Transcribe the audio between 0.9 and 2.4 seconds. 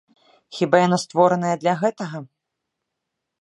створанае для гэтага?